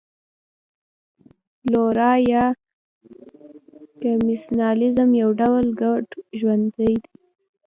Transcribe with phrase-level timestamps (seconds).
[1.59, 2.43] فلورا یا
[4.01, 6.05] کمېنسالیزم یو ډول ګډ
[6.39, 6.93] ژوند دی.